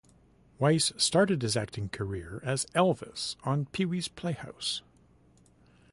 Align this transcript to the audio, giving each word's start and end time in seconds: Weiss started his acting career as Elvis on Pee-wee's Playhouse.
Weiss 0.57 0.91
started 0.97 1.43
his 1.43 1.55
acting 1.55 1.87
career 1.87 2.41
as 2.43 2.65
Elvis 2.73 3.35
on 3.43 3.67
Pee-wee's 3.67 4.07
Playhouse. 4.07 4.81